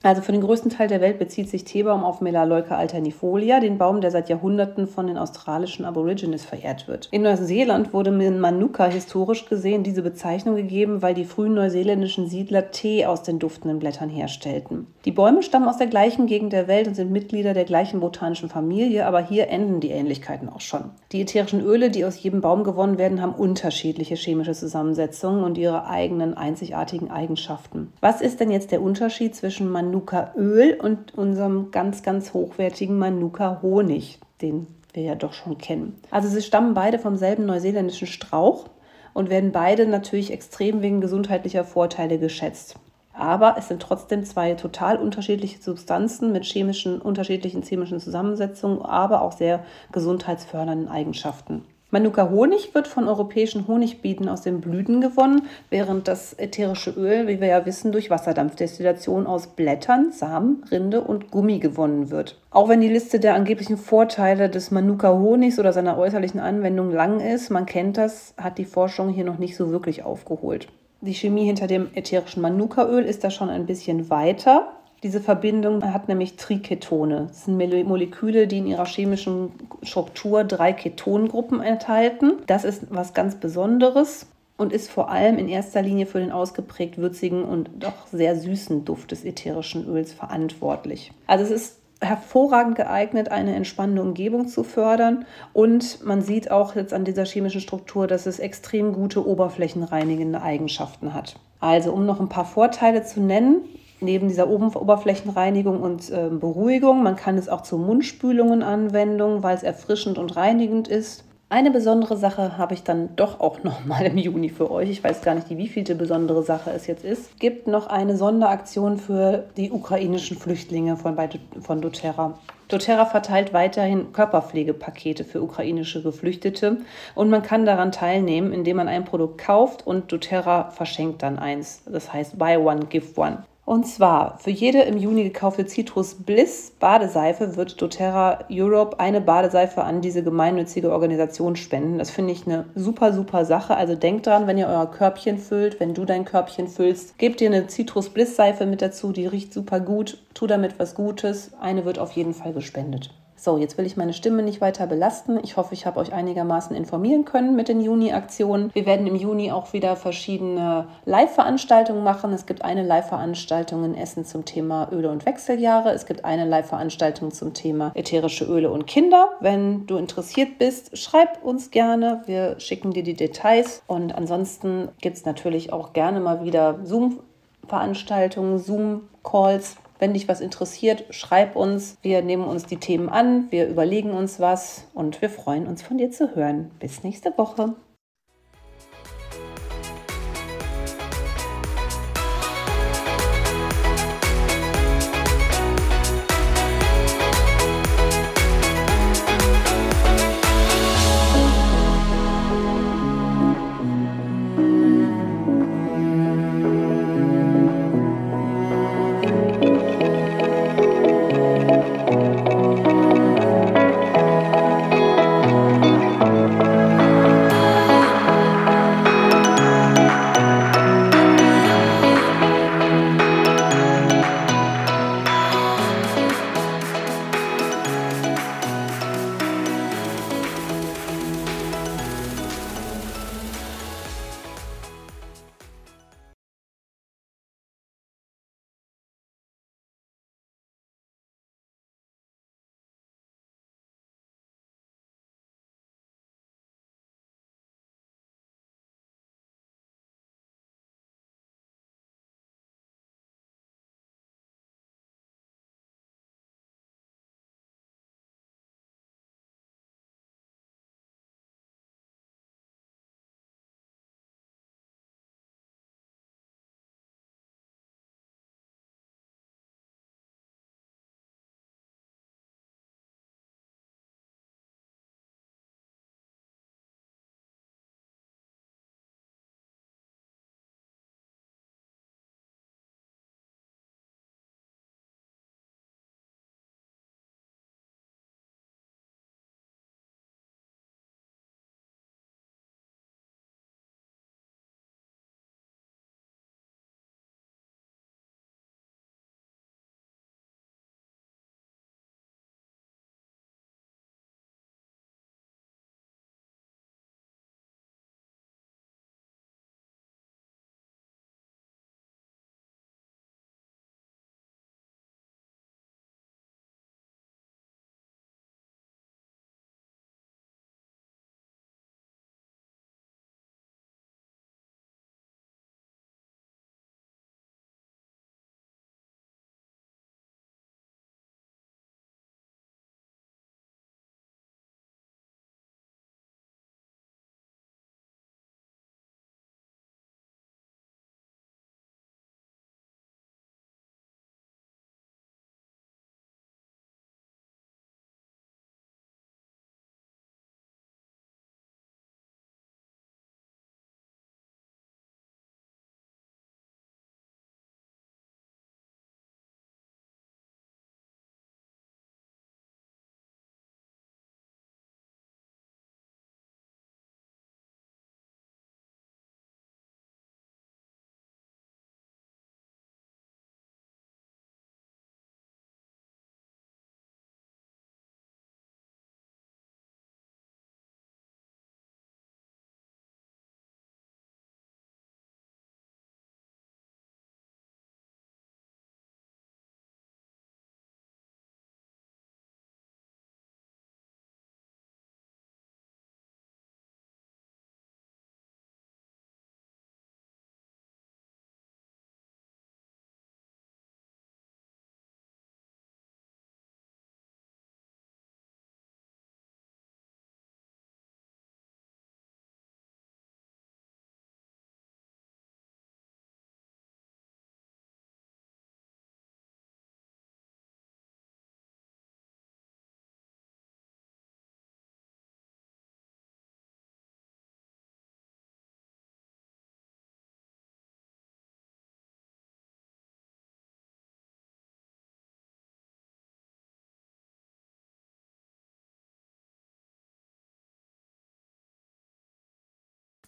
Also 0.03 0.23
für 0.23 0.33
den 0.33 0.41
größten 0.41 0.71
Teil 0.71 0.88
der 0.88 1.00
Welt 1.00 1.19
bezieht 1.19 1.49
sich 1.49 1.65
Teebaum 1.65 2.05
auf 2.05 2.21
Melaleuca 2.21 2.76
alternifolia, 2.76 3.61
den 3.61 3.79
Baum, 3.79 4.00
der 4.00 4.11
seit 4.11 4.29
Jahrhunderten 4.29 4.87
von 4.87 5.07
den 5.07 5.19
australischen 5.19 5.85
Aborigines 5.85 6.45
verehrt 6.45 6.87
wird. 6.87 7.09
In 7.11 7.23
Neuseeland 7.23 7.93
wurde 7.93 8.12
Manuka 8.12 8.87
historisch 8.87 9.47
gesehen 9.47 9.83
diese 9.83 10.03
Bezeichnung 10.03 10.55
gegeben, 10.55 11.03
weil 11.03 11.15
die 11.15 11.25
frühen 11.25 11.55
neuseeländischen 11.55 12.29
Siedler 12.29 12.71
Tee 12.71 13.07
aus 13.07 13.23
den 13.23 13.38
duftenden 13.38 13.79
Blättern 13.79 14.11
herstellten. 14.11 14.87
Die 15.07 15.11
Bäume 15.11 15.43
stammen 15.43 15.69
aus 15.69 15.79
der 15.79 15.88
gleichen 15.88 16.26
Gegend 16.26 16.53
der 16.53 16.69
Welt 16.69 16.87
und 16.87 16.95
sind 16.95 17.11
Mitglieder 17.11 17.55
der 17.55 17.65
gleichen 17.65 18.00
botanischen 18.00 18.49
Familie, 18.49 19.07
aber 19.07 19.25
hier 19.25 19.49
enden 19.49 19.81
die 19.81 19.91
Ähnlichkeiten 19.91 20.49
auch 20.49 20.61
schon. 20.61 20.91
Die 21.12 21.23
ätherischen 21.23 21.62
Öle, 21.62 21.91
die 21.91 22.05
aus 22.05 22.23
jedem 22.23 22.43
Baum 22.43 22.62
gewonnen 22.65 22.99
werden, 22.99 23.23
haben 23.23 23.35
unterschiedliche 23.35 24.15
chemische 24.15 24.53
Zusammensetzungen 24.53 25.43
und 25.43 25.59
ihre 25.59 25.88
eigenen 25.88 26.35
einzigartigen 26.35 27.11
Eigenschaften. 27.11 27.93
Was 28.00 28.21
ist 28.21 28.38
denn 28.38 28.50
jetzt 28.50 28.71
der 28.71 28.83
Unterschied 28.83 29.35
zwischen 29.35 29.71
Manuka 29.71 29.86
Manuka-Öl 29.87 30.78
und 30.81 31.16
unserem 31.16 31.71
ganz, 31.71 32.02
ganz 32.02 32.35
hochwertigen 32.35 32.99
Manuka-Honig, 32.99 34.19
den 34.43 34.66
wir 34.93 35.02
ja 35.02 35.14
doch 35.14 35.33
schon 35.33 35.59
kennen. 35.59 36.00
Also 36.11 36.28
sie 36.28 36.43
stammen 36.43 36.75
beide 36.75 36.99
vom 36.99 37.16
selben 37.16 37.47
neuseeländischen 37.47 38.07
Strauch 38.07 38.66
und 39.14 39.31
werden 39.31 39.52
beide 39.52 39.87
natürlich 39.87 40.33
extrem 40.33 40.83
wegen 40.83 41.00
gesundheitlicher 41.00 41.64
Vorteile 41.64 42.19
geschätzt. 42.19 42.76
Aber 43.12 43.57
es 43.59 43.69
sind 43.69 43.81
trotzdem 43.81 44.25
zwei 44.25 44.55
total 44.55 44.99
unterschiedliche 44.99 45.62
Substanzen 45.62 46.33
mit 46.33 46.45
chemischen, 46.45 47.00
unterschiedlichen 47.00 47.62
chemischen 47.62 47.99
Zusammensetzungen, 47.99 48.83
aber 48.83 49.23
auch 49.23 49.33
sehr 49.33 49.64
gesundheitsfördernden 49.90 50.88
Eigenschaften. 50.88 51.64
Manuka 51.93 52.31
Honig 52.31 52.75
wird 52.75 52.88
von 52.88 53.07
europäischen 53.07 53.69
Honigbieten 53.69 54.28
aus 54.28 54.43
den 54.43 54.61
Blüten 54.61 55.00
gewonnen, 55.00 55.43
während 55.71 56.09
das 56.09 56.33
ätherische 56.33 56.90
Öl, 56.90 57.28
wie 57.28 57.40
wir 57.40 57.47
ja 57.47 57.64
wissen, 57.64 57.93
durch 57.93 58.11
Wasserdampfdestillation 58.11 59.25
aus 59.25 59.47
Blättern, 59.47 60.11
Samen, 60.11 60.64
Rinde 60.69 61.00
und 61.00 61.31
Gummi 61.31 61.61
gewonnen 61.61 62.11
wird. 62.11 62.40
Auch 62.50 62.69
wenn 62.69 62.81
die 62.81 62.88
Liste 62.88 63.21
der 63.21 63.37
angeblichen 63.37 63.76
Vorteile 63.76 64.50
des 64.50 64.73
Manuka 64.73 65.12
Honigs 65.12 65.61
oder 65.61 65.73
seiner 65.73 65.97
äußerlichen 65.97 66.40
Anwendung 66.40 66.90
lang 66.90 67.21
ist, 67.21 67.50
man 67.50 67.66
kennt 67.66 67.99
das, 67.99 68.35
hat 68.37 68.59
die 68.59 68.64
Forschung 68.64 69.11
hier 69.11 69.25
noch 69.25 69.38
nicht 69.38 69.57
so 69.57 69.71
wirklich 69.71 70.02
aufgeholt. 70.02 70.66
Die 71.02 71.14
Chemie 71.14 71.45
hinter 71.45 71.69
dem 71.69 71.90
ätherischen 71.95 72.43
Manukaöl 72.43 73.05
ist 73.05 73.23
da 73.23 73.31
schon 73.31 73.49
ein 73.49 73.66
bisschen 73.66 74.11
weiter. 74.11 74.73
Diese 75.03 75.21
Verbindung 75.21 75.93
hat 75.93 76.09
nämlich 76.09 76.37
Triketone. 76.37 77.26
Das 77.29 77.45
sind 77.45 77.57
Moleküle, 77.57 78.47
die 78.47 78.59
in 78.59 78.67
ihrer 78.67 78.87
chemischen 78.87 79.50
Struktur 79.83 80.45
drei 80.45 80.73
Ketongruppen 80.73 81.61
enthalten. 81.61 82.33
Das 82.47 82.65
ist 82.65 82.87
was 82.91 83.15
ganz 83.15 83.37
Besonderes 83.37 84.26
und 84.57 84.73
ist 84.73 84.91
vor 84.91 85.11
allem 85.11 85.38
in 85.38 85.49
erster 85.49 85.83
Linie 85.83 86.07
für 86.07 86.19
den 86.19 86.33
ausgeprägt 86.33 86.99
würzigen 86.99 87.45
und 87.45 87.71
doch 87.79 88.07
sehr 88.11 88.37
süßen 88.37 88.85
Duft 88.85 89.11
des 89.11 89.25
ätherischen 89.25 89.87
Öls 89.87 90.12
verantwortlich. 90.12 91.12
Also 91.26 91.45
es 91.45 91.50
ist 91.50 91.79
hervorragend 92.00 92.76
geeignet, 92.76 93.31
eine 93.31 93.55
entspannende 93.55 94.03
Umgebung 94.03 94.49
zu 94.49 94.65
fördern. 94.65 95.25
Und 95.53 96.05
man 96.05 96.23
sieht 96.23 96.50
auch 96.50 96.75
jetzt 96.75 96.93
an 96.93 97.05
dieser 97.05 97.25
chemischen 97.25 97.61
Struktur, 97.61 98.07
dass 98.07 98.26
es 98.26 98.38
extrem 98.38 98.93
gute 98.93 99.26
oberflächenreinigende 99.26 100.43
Eigenschaften 100.43 101.15
hat. 101.15 101.37
Also, 101.61 101.93
um 101.93 102.05
noch 102.05 102.21
ein 102.21 102.29
paar 102.29 102.45
Vorteile 102.45 103.03
zu 103.03 103.21
nennen, 103.21 103.62
neben 104.00 104.29
dieser 104.29 104.49
Oberflächenreinigung 104.49 105.81
und 105.81 106.11
äh, 106.11 106.29
Beruhigung. 106.31 107.03
Man 107.03 107.17
kann 107.17 107.38
es 107.38 107.49
auch 107.49 107.62
zu 107.62 107.79
Mundspülungen 107.79 108.62
anwenden, 108.62 109.43
weil 109.43 109.57
es 109.57 109.62
erfrischend 109.62 110.19
und 110.19 110.37
reinigend 110.37 110.88
ist. 110.88 111.25
Eine 111.49 111.71
besondere 111.71 112.17
Sache 112.17 112.59
habe 112.59 112.75
ich 112.75 112.83
dann 112.83 113.15
doch 113.15 113.38
auch 113.38 113.62
noch 113.62 113.85
mal 113.85 114.05
im 114.05 114.19
Juni 114.19 114.49
für 114.49 114.69
euch. 114.69 114.91
Ich 114.91 115.05
weiß 115.05 115.23
gar 115.23 115.37
nicht, 115.37 115.49
wie 115.49 115.57
wievielte 115.57 115.95
besondere 115.95 116.43
Sache 116.43 116.73
es 116.73 116.88
jetzt 116.88 117.05
ist. 117.05 117.31
Es 117.31 117.38
gibt 117.38 117.69
noch 117.69 117.87
eine 117.87 118.17
Sonderaktion 118.17 118.99
für 118.99 119.45
die 119.57 119.71
ukrainischen 119.71 120.37
Flüchtlinge 120.37 120.97
von, 120.97 121.17
von 121.61 121.81
doTERRA. 121.81 122.37
doTERRA 122.67 123.07
verteilt 123.07 123.53
weiterhin 123.53 124.12
Körperpflegepakete 124.12 125.23
für 125.23 125.41
ukrainische 125.41 126.03
Geflüchtete 126.03 126.79
und 127.15 127.31
man 127.31 127.45
kann 127.45 127.65
daran 127.65 127.93
teilnehmen, 127.93 128.53
indem 128.53 128.79
man 128.79 128.88
ein 128.88 129.05
Produkt 129.05 129.38
kauft 129.38 129.87
und 129.87 130.11
doTERRA 130.11 130.73
verschenkt 130.73 131.23
dann 131.23 131.38
eins. 131.38 131.85
Das 131.87 132.12
heißt 132.12 132.41
Buy 132.41 132.57
One, 132.57 132.87
Give 132.87 133.07
One. 133.15 133.45
Und 133.66 133.85
zwar 133.85 134.38
für 134.38 134.50
jede 134.50 134.82
im 134.82 134.96
Juni 134.96 135.25
gekaufte 135.25 135.66
Citrus 135.66 136.14
Bliss 136.14 136.73
Badeseife 136.78 137.56
wird 137.56 137.82
doTERRA 137.82 138.44
Europe 138.49 139.00
eine 139.00 139.20
Badeseife 139.20 139.82
an 139.82 140.00
diese 140.00 140.23
gemeinnützige 140.23 140.92
Organisation 140.92 141.56
spenden. 141.56 141.99
Das 141.99 142.11
finde 142.11 142.32
ich 142.32 142.46
eine 142.46 142.66
super, 142.76 143.12
super 143.12 143.44
Sache. 143.44 143.76
Also 143.76 143.96
denkt 143.96 144.28
dran, 144.28 144.46
wenn 144.46 144.56
ihr 144.56 144.68
euer 144.68 144.88
Körbchen 144.88 145.38
füllt, 145.38 145.80
wenn 145.80 145.94
du 145.94 146.04
dein 146.04 146.25
Körbchen 146.25 146.68
füllst, 146.68 147.18
gebt 147.18 147.40
ihr 147.40 147.49
eine 147.49 147.66
Citrus 147.66 148.08
Bliss 148.08 148.37
Seife 148.37 148.66
mit 148.66 148.82
dazu, 148.82 149.11
die 149.11 149.26
riecht 149.26 149.52
super 149.52 149.80
gut, 149.80 150.23
tu 150.32 150.46
damit 150.46 150.78
was 150.78 150.94
Gutes. 150.94 151.50
Eine 151.61 151.85
wird 151.85 151.99
auf 151.99 152.12
jeden 152.12 152.35
Fall 152.35 152.52
gespendet. 152.52 153.11
So, 153.38 153.59
jetzt 153.59 153.76
will 153.76 153.85
ich 153.85 153.99
meine 153.99 154.14
Stimme 154.14 154.43
nicht 154.43 154.62
weiter 154.62 154.87
belasten. 154.87 155.38
Ich 155.43 155.59
hoffe, 155.59 155.75
ich 155.75 155.85
habe 155.85 156.00
euch 156.00 156.14
einigermaßen 156.14 156.75
informieren 156.75 157.26
können 157.26 157.55
mit 157.55 157.69
den 157.69 157.83
Juni-Aktionen. 157.83 158.75
Wir 158.75 158.87
werden 158.87 159.07
im 159.07 159.14
Juni 159.14 159.52
auch 159.52 159.75
wieder 159.75 159.95
verschiedene 159.95 160.88
Live-Veranstaltungen 161.05 162.02
machen. 162.02 162.33
Es 162.33 162.47
gibt 162.47 162.62
eine 162.62 162.83
Live-Veranstaltung 162.83 163.85
in 163.85 163.95
Essen 163.95 164.25
zum 164.25 164.47
Thema 164.47 164.88
Öle 164.90 165.11
und 165.11 165.26
Wechseljahre. 165.26 165.90
Es 165.93 166.07
gibt 166.07 166.25
eine 166.25 166.47
Live-Veranstaltung 166.47 167.31
zum 167.31 167.52
Thema 167.52 167.93
ätherische 167.95 168.47
Öle 168.47 168.71
und 168.71 168.87
Kinder. 168.87 169.33
Wenn 169.40 169.87
du 169.87 169.99
interessiert 169.99 170.59
bist, 170.59 170.97
schreib 170.97 171.45
uns 171.45 171.71
gerne. 171.71 172.23
Wir 172.25 172.59
schicken 172.59 172.93
dir 172.93 173.02
die 173.02 173.14
Details. 173.14 173.83
Und 173.87 174.14
ansonsten 174.14 174.88
gibt 175.02 175.19
es 175.19 175.26
natürlich 175.26 175.75
auch 175.75 175.93
gerne 175.93 176.21
mal 176.21 176.43
wieder 176.43 176.78
Zoom-Veranstaltungen, 176.85 178.59
Zoom-Calls 178.59 179.76
wenn 179.99 180.15
dich 180.15 180.29
was 180.29 180.41
interessiert, 180.41 181.05
schreib 181.11 181.57
uns. 181.57 181.97
Wir 182.03 182.23
nehmen 182.23 182.45
uns 182.45 182.67
die 182.67 182.79
Themen 182.79 183.09
an, 183.09 183.50
wir 183.50 183.69
überlegen 183.69 184.11
uns 184.11 184.41
was 184.41 184.88
und 184.95 185.21
wir 185.23 185.31
freuen 185.31 185.67
uns 185.67 185.83
von 185.83 185.99
dir 185.99 186.11
zu 186.11 186.35
hören. 186.35 186.71
Bis 186.79 187.03
nächste 187.03 187.37
Woche. 187.37 187.75